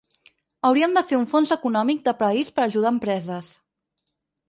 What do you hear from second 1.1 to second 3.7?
fer un fons econòmic de país per ajudar empreses.